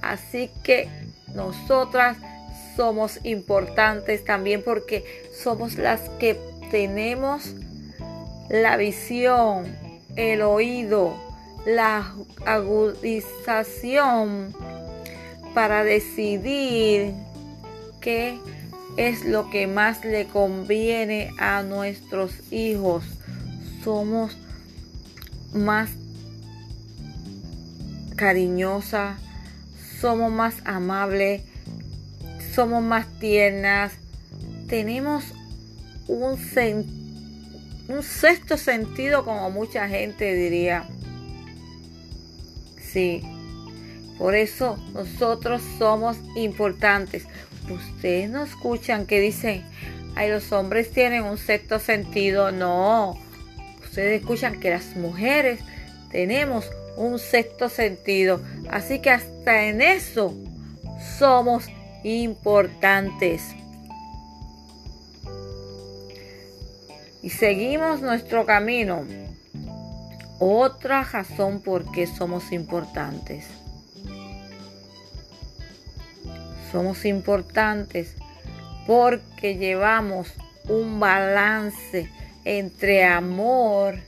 [0.00, 0.88] Así que
[1.34, 2.16] nosotras
[2.74, 5.04] somos importantes también porque
[5.36, 7.54] somos las que tenemos
[8.48, 9.66] la visión,
[10.16, 11.14] el oído,
[11.66, 12.14] la
[12.46, 14.54] agudización
[15.52, 17.12] para decidir
[18.00, 18.38] qué
[19.00, 23.02] es lo que más le conviene a nuestros hijos.
[23.82, 24.36] Somos
[25.54, 25.88] más
[28.14, 29.18] cariñosas,
[29.98, 31.44] somos más amables,
[32.54, 33.92] somos más tiernas,
[34.68, 35.32] tenemos
[36.06, 36.38] un,
[37.88, 40.84] un sexto sentido como mucha gente diría.
[42.82, 43.22] Sí.
[44.18, 47.24] Por eso nosotros somos importantes.
[47.70, 49.64] Ustedes no escuchan que dicen,
[50.16, 52.50] ay, los hombres tienen un sexto sentido.
[52.50, 53.16] No.
[53.82, 55.60] Ustedes escuchan que las mujeres
[56.10, 58.40] tenemos un sexto sentido.
[58.70, 60.34] Así que hasta en eso
[61.18, 61.66] somos
[62.04, 63.42] importantes.
[67.22, 69.04] Y seguimos nuestro camino.
[70.38, 73.46] Otra razón por qué somos importantes.
[76.72, 78.16] Somos importantes
[78.86, 80.32] porque llevamos
[80.68, 82.10] un balance
[82.44, 83.98] entre amor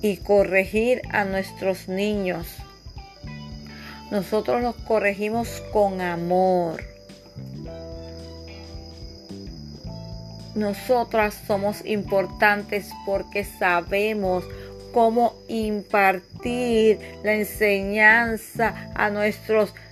[0.00, 2.46] y corregir a nuestros niños.
[4.10, 6.82] Nosotros los corregimos con amor.
[10.58, 14.44] nosotras somos importantes porque sabemos
[14.92, 19.87] cómo impartir la enseñanza a nuestros niños.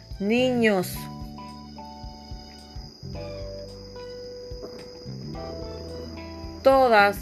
[6.62, 7.18] Todas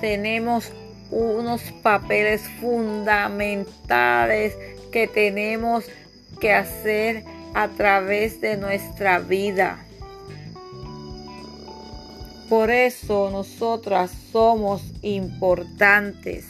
[0.00, 0.70] tenemos
[1.10, 4.56] unos papeles fundamentales
[4.92, 5.84] que tenemos
[6.40, 7.24] que hacer
[7.54, 9.78] a través de nuestra vida.
[12.48, 16.46] Por eso nosotras somos importantes.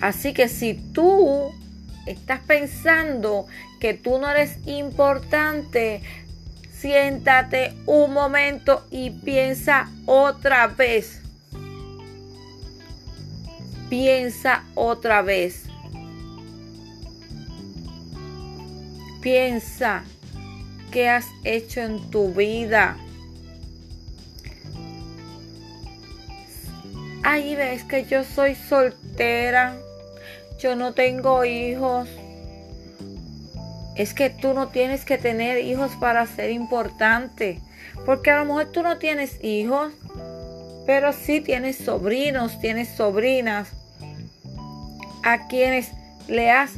[0.00, 1.52] Así que si tú
[2.06, 3.46] estás pensando
[3.80, 6.02] que tú no eres importante,
[6.72, 11.20] siéntate un momento y piensa otra vez.
[13.88, 15.64] Piensa otra vez.
[19.20, 20.02] Piensa
[20.90, 22.96] qué has hecho en tu vida.
[27.22, 29.76] Ay, ves que yo soy soltera,
[30.62, 32.08] yo no tengo hijos.
[33.96, 37.60] es que tú no tienes que tener hijos para ser importante.
[38.06, 39.92] Porque a lo mejor tú no tienes hijos,
[40.86, 43.68] pero sí tienes sobrinos, tienes sobrinas
[45.22, 45.90] a quienes
[46.28, 46.72] le has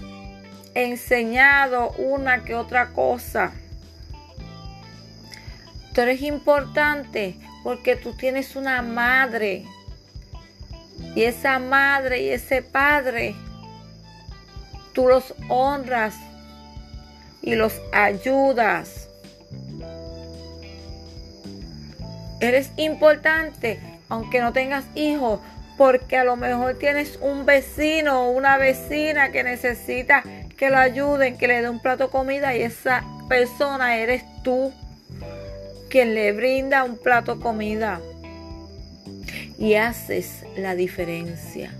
[0.74, 3.52] enseñado una que otra cosa.
[5.92, 9.64] Tú eres importante porque tú tienes una madre.
[11.14, 13.36] Y esa madre y ese padre,
[14.94, 16.14] tú los honras
[17.42, 19.08] y los ayudas.
[22.40, 23.78] Eres importante
[24.08, 25.40] aunque no tengas hijos,
[25.76, 30.22] porque a lo mejor tienes un vecino o una vecina que necesita
[30.56, 34.72] que lo ayuden, que le dé un plato de comida y esa persona eres tú
[35.90, 38.00] quien le brinda un plato de comida
[39.58, 41.72] y haces la diferencia.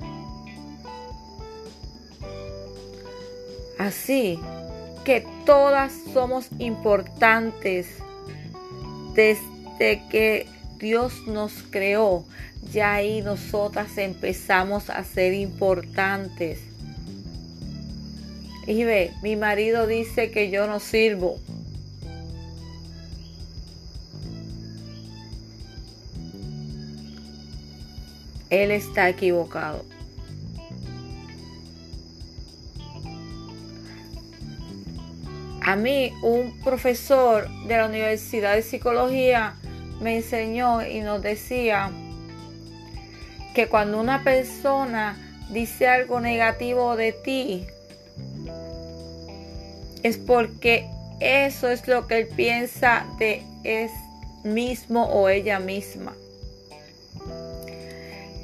[3.78, 4.38] Así
[5.04, 7.88] que todas somos importantes
[9.14, 10.46] desde que
[10.78, 12.24] Dios nos creó.
[12.72, 16.60] Ya ahí nosotras empezamos a ser importantes.
[18.66, 21.38] Y ve, mi marido dice que yo no sirvo.
[28.48, 29.84] Él está equivocado.
[35.66, 39.54] A mí, un profesor de la Universidad de Psicología
[40.02, 41.90] me enseñó y nos decía
[43.54, 45.16] que cuando una persona
[45.50, 47.66] dice algo negativo de ti,
[50.02, 50.86] es porque
[51.20, 53.90] eso es lo que él piensa de es
[54.42, 56.12] mismo o ella misma.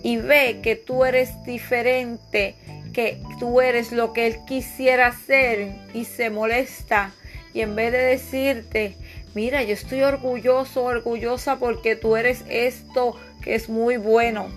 [0.02, 2.54] Y ve que tú eres diferente,
[2.92, 7.12] que tú eres lo que él quisiera ser y se molesta.
[7.52, 8.96] Y en vez de decirte,
[9.34, 14.48] mira, yo estoy orgulloso, orgullosa porque tú eres esto que es muy bueno.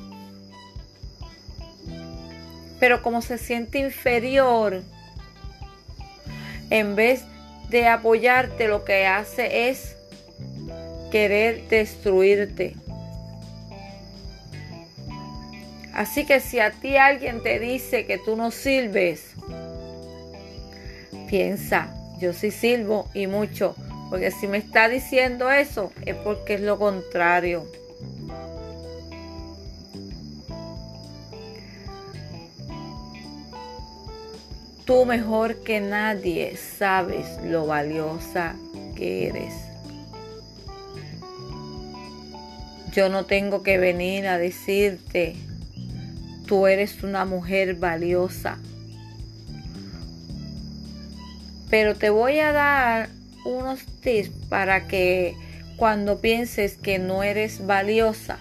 [2.80, 4.84] Pero como se siente inferior,
[6.70, 7.24] en vez
[7.70, 9.96] de apoyarte, lo que hace es
[11.12, 12.76] querer destruirte.
[15.94, 19.36] Así que si a ti alguien te dice que tú no sirves,
[21.30, 23.76] piensa, yo sí sirvo y mucho,
[24.10, 27.68] porque si me está diciendo eso es porque es lo contrario.
[34.86, 38.56] Tú mejor que nadie sabes lo valiosa
[38.96, 39.54] que eres.
[42.92, 45.36] Yo no tengo que venir a decirte,
[46.46, 48.58] tú eres una mujer valiosa.
[51.70, 53.10] Pero te voy a dar
[53.46, 55.36] unos tips para que
[55.76, 58.38] cuando pienses que no eres valiosa,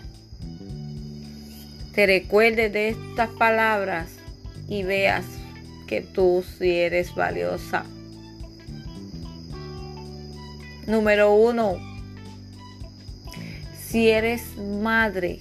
[1.95, 4.11] te recuerdes de estas palabras
[4.69, 5.25] y veas
[5.87, 7.85] que tú sí eres valiosa.
[10.87, 11.77] Número uno,
[13.79, 15.41] si eres madre,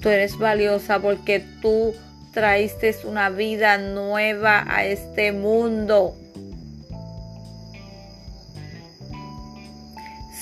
[0.00, 1.94] tú eres valiosa porque tú
[2.32, 6.16] traíste una vida nueva a este mundo.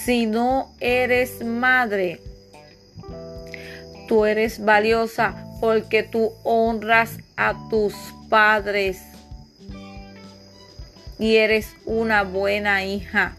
[0.05, 2.21] Si no eres madre,
[4.07, 7.95] tú eres valiosa porque tú honras a tus
[8.29, 9.03] padres
[11.19, 13.37] y eres una buena hija.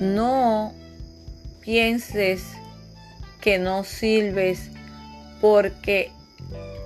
[0.00, 0.72] No
[1.60, 2.42] pienses
[3.40, 4.70] que no sirves
[5.40, 6.12] porque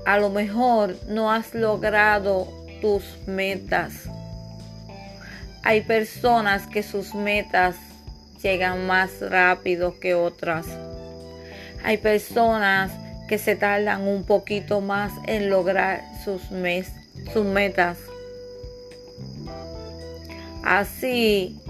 [0.05, 2.49] a lo mejor no has logrado
[2.81, 4.09] tus metas.
[5.63, 7.77] Hay personas que sus metas
[8.43, 10.67] llegan más rápido que otras.
[11.85, 12.91] Hay personas
[13.29, 16.43] que se tardan un poquito más en lograr sus,
[17.33, 17.99] sus metas.
[20.65, 21.61] Así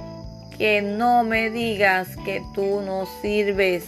[0.58, 3.84] que no me digas que tú no sirves,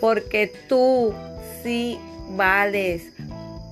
[0.00, 1.14] porque tú
[1.62, 1.98] sí
[2.30, 3.12] vales,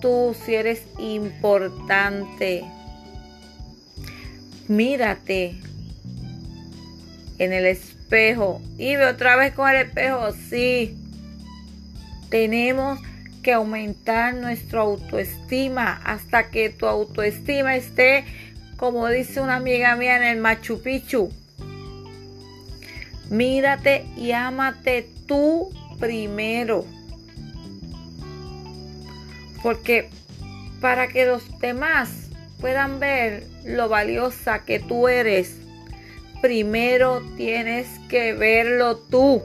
[0.00, 2.64] tú sí eres importante.
[4.68, 5.56] Mírate
[7.38, 10.96] en el espejo y ve otra vez con el espejo, sí.
[12.30, 12.98] Tenemos
[13.42, 18.24] que aumentar nuestra autoestima hasta que tu autoestima esté,
[18.82, 21.30] como dice una amiga mía, en el Machu Picchu.
[23.30, 25.70] Mírate y ámate tú
[26.00, 26.84] primero.
[29.62, 30.10] Porque
[30.80, 32.10] para que los demás
[32.60, 35.58] puedan ver lo valiosa que tú eres,
[36.40, 39.42] primero tienes que verlo tú.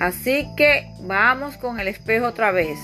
[0.00, 2.80] Así que vamos con el espejo otra vez.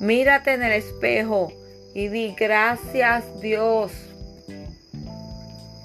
[0.00, 1.52] Mírate en el espejo
[1.94, 3.92] y di gracias Dios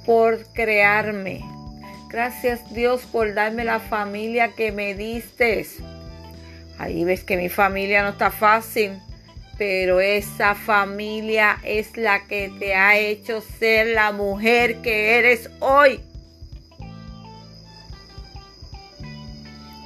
[0.06, 1.42] por crearme.
[2.10, 5.68] Gracias Dios por darme la familia que me diste.
[6.80, 9.00] Ahí ves que mi familia no está fácil,
[9.60, 16.00] pero esa familia es la que te ha hecho ser la mujer que eres hoy.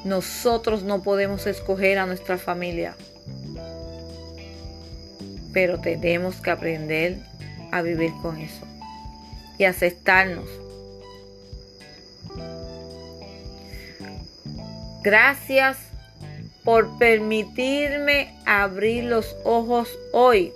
[0.05, 2.95] Nosotros no podemos escoger a nuestra familia,
[5.53, 7.17] pero tenemos que aprender
[7.71, 8.65] a vivir con eso
[9.57, 10.49] y aceptarnos.
[15.03, 15.77] Gracias
[16.63, 20.53] por permitirme abrir los ojos hoy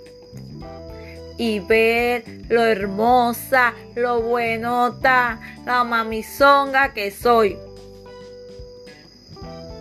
[1.36, 7.56] y ver lo hermosa, lo buenota, la mamizonga que soy.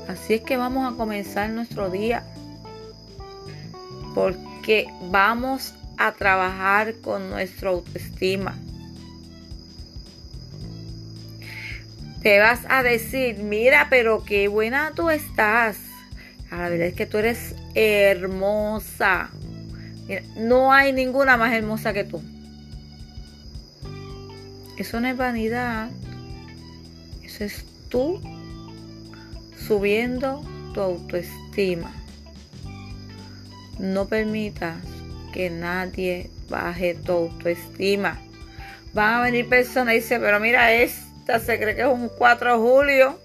[0.07, 2.23] Así es que vamos a comenzar nuestro día.
[4.13, 4.46] Porque
[5.09, 8.55] vamos a trabajar con nuestra autoestima.
[12.21, 15.77] Te vas a decir, mira, pero qué buena tú estás.
[16.51, 19.29] La verdad es que tú eres hermosa.
[20.37, 22.21] no hay ninguna más hermosa que tú.
[24.77, 25.89] Eso no es vanidad.
[27.23, 28.21] Eso es tú
[29.67, 30.43] subiendo
[30.73, 31.91] tu autoestima.
[33.79, 34.77] No permitas
[35.33, 38.19] que nadie baje tu autoestima.
[38.93, 42.53] Van a venir personas y dicen, pero mira, esta se cree que es un 4
[42.53, 43.19] de julio.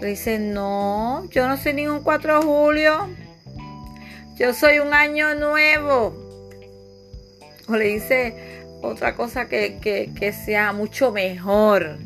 [0.00, 3.08] Le dice, no, yo no soy ningún 4 de julio.
[4.36, 6.14] Yo soy un año nuevo.
[7.68, 9.78] O le dice otra cosa que,
[10.18, 11.98] que sea mucho mejor.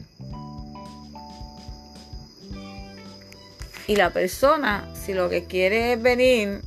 [3.87, 6.63] Y la persona, si lo que quiere es venir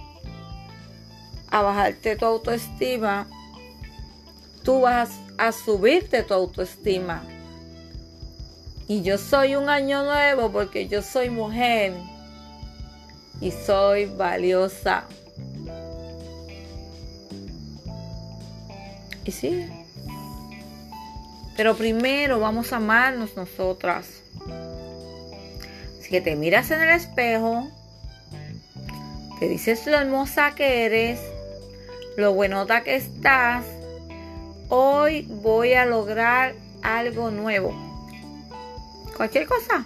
[1.50, 3.28] a bajarte tu autoestima,
[4.64, 7.24] tú vas a subirte tu autoestima.
[8.88, 11.94] Y yo soy un año nuevo porque yo soy mujer
[13.42, 15.06] y soy valiosa.
[19.24, 19.68] Y sí.
[21.58, 24.22] Pero primero vamos a amarnos nosotras.
[26.00, 27.68] Así que te miras en el espejo,
[29.40, 31.20] te dices lo hermosa que eres,
[32.18, 33.66] lo buenota que estás.
[34.70, 37.74] Hoy voy a lograr algo nuevo.
[39.16, 39.86] Cualquier cosa.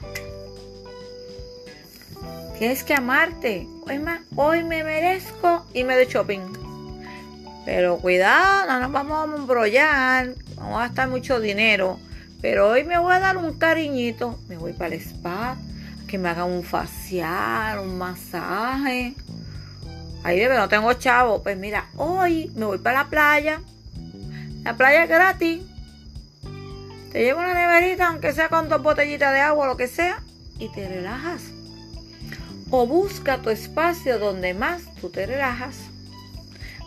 [2.58, 3.68] Tienes que amarte.
[3.88, 4.02] Hoy,
[4.36, 6.42] hoy me merezco irme de shopping.
[7.66, 10.34] Pero cuidado, no nos vamos a embrollar.
[10.56, 12.00] Vamos a gastar mucho dinero.
[12.42, 14.40] Pero hoy me voy a dar un cariñito.
[14.48, 15.58] Me voy para el spa
[16.08, 19.14] que me hagan un facial, un masaje.
[20.24, 21.44] Ahí bebé, no tengo chavo.
[21.44, 23.62] Pues mira, hoy me voy para la playa.
[24.64, 25.62] La playa es gratis.
[27.12, 30.22] Te llevo una neverita, aunque sea con dos botellitas de agua, lo que sea,
[30.60, 31.42] y te relajas.
[32.70, 35.76] O busca tu espacio donde más tú te relajas.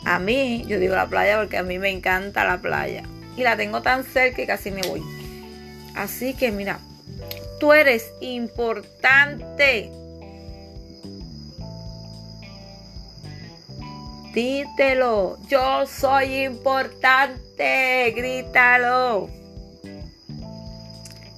[0.04, 3.02] A mí, yo digo la playa porque a mí me encanta la playa.
[3.36, 5.02] Y la tengo tan cerca que casi me voy.
[5.94, 6.78] Así que mira,
[7.62, 9.92] Tú eres importante.
[14.32, 19.28] Dítelo, yo soy importante, grítalo.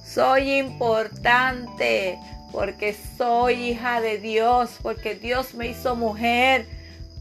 [0.05, 2.17] Soy importante
[2.53, 6.65] porque soy hija de Dios, porque Dios me hizo mujer,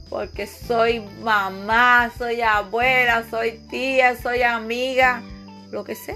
[0.08, 5.24] porque soy mamá, soy abuela, soy tía, soy amiga,
[5.72, 6.14] lo que sea.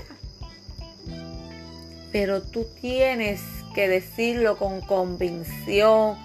[2.13, 3.41] Pero tú tienes
[3.75, 6.17] que decirlo con convicción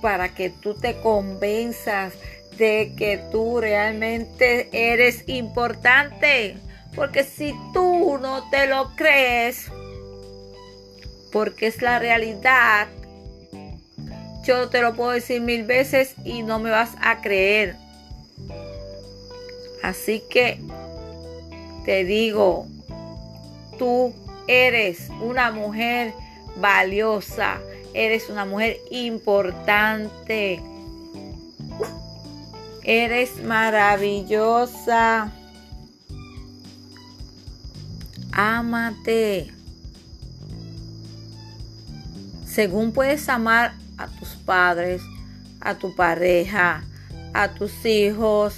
[0.00, 2.12] para que tú te convenzas
[2.58, 6.56] de que tú realmente eres importante.
[6.94, 9.70] Porque si tú no te lo crees,
[11.32, 12.88] porque es la realidad,
[14.44, 17.76] yo te lo puedo decir mil veces y no me vas a creer.
[19.82, 20.60] Así que
[21.84, 22.66] te digo,
[23.78, 24.12] tú
[24.48, 26.14] Eres una mujer
[26.56, 27.60] valiosa.
[27.92, 30.60] Eres una mujer importante.
[32.88, 35.30] Eres maravillosa.
[38.32, 39.58] Ámate.
[42.58, 45.00] según puedes amar a tus padres,
[45.60, 46.82] a tu pareja,
[47.32, 48.54] a tus hijos,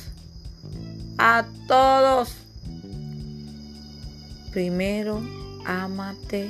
[1.18, 2.34] a todos.
[4.52, 5.20] Primero,
[5.66, 6.48] ámate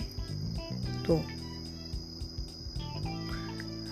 [1.05, 1.20] tú.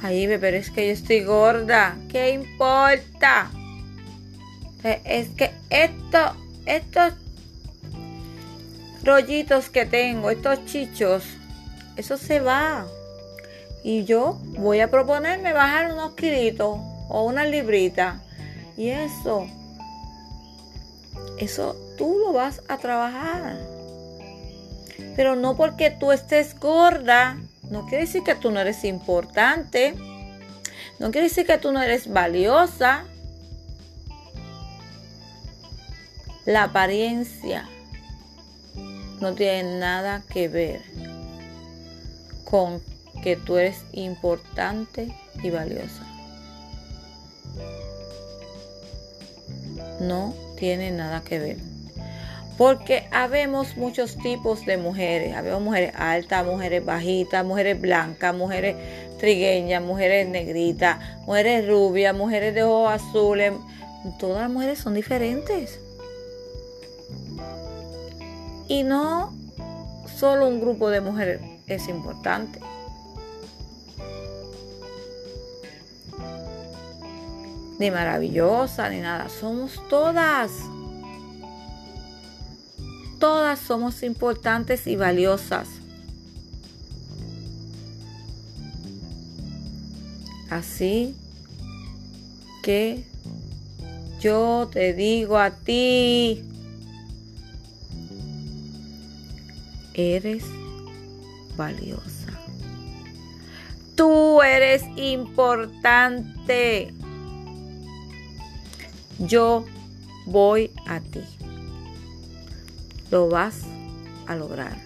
[0.03, 1.97] Ahí, pero es que yo estoy gorda.
[2.09, 3.51] ¿Qué importa?
[4.85, 7.15] Es que esto, estos
[9.03, 11.25] rollitos que tengo, estos chichos,
[11.97, 12.87] eso se va.
[13.83, 18.21] Y yo voy a proponerme bajar unos kilitos o una librita.
[18.77, 19.47] Y eso,
[21.39, 23.59] eso tú lo vas a trabajar.
[25.17, 27.39] Pero no porque tú estés gorda,
[27.71, 29.95] no quiere decir que tú no eres importante.
[30.99, 33.05] No quiere decir que tú no eres valiosa.
[36.49, 37.69] La apariencia
[39.21, 40.81] no tiene nada que ver
[42.47, 42.81] con
[43.23, 46.07] que tú eres importante y valiosa.
[50.01, 51.57] No tiene nada que ver.
[52.57, 55.37] Porque habemos muchos tipos de mujeres.
[55.37, 58.75] Habemos mujeres altas, mujeres bajitas, mujeres blancas, mujeres
[59.19, 63.53] trigueñas, mujeres negritas, mujeres rubias, mujeres de ojos azules.
[64.19, 65.81] Todas las mujeres son diferentes.
[68.69, 69.35] Y no
[70.15, 72.61] solo un grupo de mujeres es importante.
[77.79, 79.29] Ni maravillosa, ni nada.
[79.29, 80.51] Somos todas.
[83.19, 85.69] Todas somos importantes y valiosas.
[90.51, 91.15] Así
[92.63, 93.05] que
[94.21, 96.43] yo te digo a ti,
[99.99, 100.45] eres
[101.57, 102.33] valiosa.
[103.97, 106.95] Tú eres importante.
[109.19, 109.65] Yo
[110.25, 111.21] voy a ti.
[113.11, 113.63] Lo vas
[114.29, 114.79] a lograr.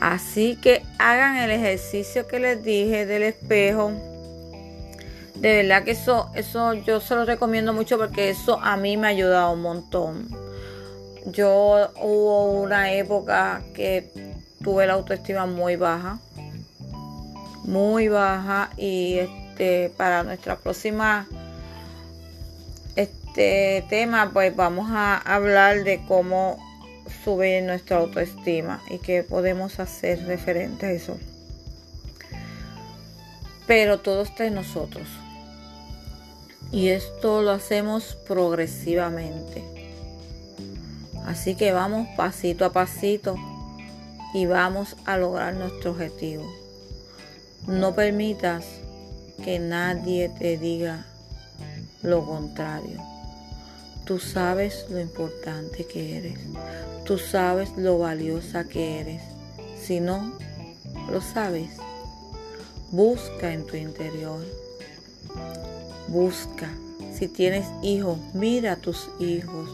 [0.00, 3.92] Así que hagan el ejercicio que les dije del espejo.
[5.36, 9.06] De verdad que eso, eso yo se lo recomiendo mucho porque eso a mí me
[9.06, 10.45] ha ayudado un montón
[11.26, 14.10] yo hubo una época que
[14.62, 16.18] tuve la autoestima muy baja,
[17.64, 21.26] muy baja y este para nuestra próxima
[23.36, 26.58] este tema pues vamos a hablar de cómo
[27.22, 31.18] subir nuestra autoestima y qué podemos hacer referente a eso.
[33.66, 35.06] Pero todo está en nosotros.
[36.72, 39.75] Y esto lo hacemos progresivamente.
[41.26, 43.34] Así que vamos pasito a pasito
[44.32, 46.46] y vamos a lograr nuestro objetivo.
[47.66, 48.64] No permitas
[49.42, 51.04] que nadie te diga
[52.02, 53.02] lo contrario.
[54.04, 56.38] Tú sabes lo importante que eres.
[57.04, 59.22] Tú sabes lo valiosa que eres.
[59.82, 60.32] Si no,
[61.10, 61.70] lo sabes.
[62.92, 64.44] Busca en tu interior.
[66.06, 66.70] Busca.
[67.12, 69.70] Si tienes hijos, mira a tus hijos.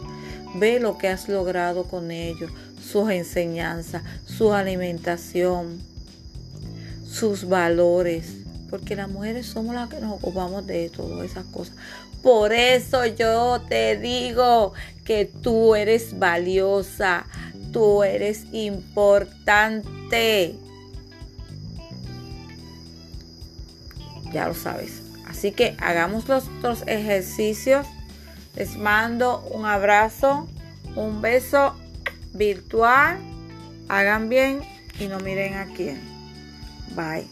[0.55, 2.51] Ve lo que has logrado con ellos,
[2.81, 5.81] sus enseñanzas, su alimentación,
[7.05, 8.37] sus valores.
[8.69, 11.75] Porque las mujeres somos las que nos ocupamos de todas esas cosas.
[12.21, 14.73] Por eso yo te digo
[15.03, 17.25] que tú eres valiosa,
[17.71, 20.55] tú eres importante.
[24.31, 25.01] Ya lo sabes.
[25.27, 27.85] Así que hagamos los otros ejercicios
[28.55, 30.47] les mando un abrazo,
[30.95, 31.75] un beso
[32.33, 33.17] virtual.
[33.89, 34.61] Hagan bien
[34.99, 35.91] y no miren aquí.
[36.95, 37.27] Bye.